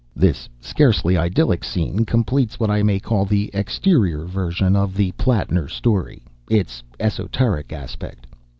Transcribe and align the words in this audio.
This 0.15 0.49
scarcely 0.59 1.15
idyllic 1.15 1.63
scene 1.63 2.05
completes 2.05 2.59
what 2.59 2.71
I 2.71 2.81
may 2.81 2.99
call 2.99 3.23
the 3.23 3.51
exterior 3.53 4.25
version 4.25 4.75
of 4.75 4.95
the 4.95 5.11
Plattner 5.11 5.67
story 5.67 6.23
its 6.49 6.81
exoteric 6.99 7.71
aspect. 7.71 8.25